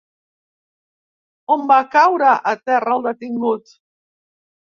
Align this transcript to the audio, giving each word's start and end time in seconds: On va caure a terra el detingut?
On 1.55 1.65
va 1.73 1.77
caure 1.97 2.33
a 2.53 2.55
terra 2.71 2.97
el 2.97 3.05
detingut? 3.11 3.77